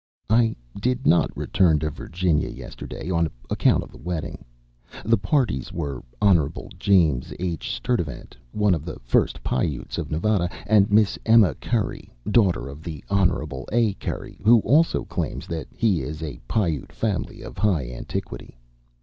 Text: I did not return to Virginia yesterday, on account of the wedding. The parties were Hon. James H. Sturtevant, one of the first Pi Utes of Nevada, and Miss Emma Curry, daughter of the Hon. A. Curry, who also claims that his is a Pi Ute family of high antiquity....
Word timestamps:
I 0.31 0.55
did 0.79 1.05
not 1.05 1.29
return 1.37 1.77
to 1.77 1.91
Virginia 1.91 2.49
yesterday, 2.49 3.11
on 3.11 3.29
account 3.51 3.83
of 3.83 3.91
the 3.91 3.99
wedding. 3.99 4.43
The 5.05 5.19
parties 5.19 5.71
were 5.71 6.01
Hon. 6.19 6.69
James 6.79 7.31
H. 7.39 7.69
Sturtevant, 7.75 8.35
one 8.51 8.73
of 8.73 8.83
the 8.83 8.97
first 9.01 9.43
Pi 9.43 9.61
Utes 9.61 9.99
of 9.99 10.09
Nevada, 10.09 10.49
and 10.65 10.89
Miss 10.91 11.19
Emma 11.23 11.53
Curry, 11.53 12.11
daughter 12.27 12.67
of 12.67 12.81
the 12.81 13.03
Hon. 13.11 13.63
A. 13.71 13.93
Curry, 13.93 14.39
who 14.43 14.59
also 14.61 15.05
claims 15.05 15.45
that 15.45 15.67
his 15.71 15.99
is 16.01 16.23
a 16.23 16.39
Pi 16.47 16.65
Ute 16.69 16.91
family 16.91 17.43
of 17.43 17.59
high 17.59 17.87
antiquity.... 17.87 18.57